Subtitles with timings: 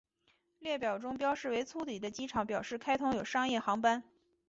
[0.57, 4.03] 列表中标示为粗体的机场表示开通有商业航班。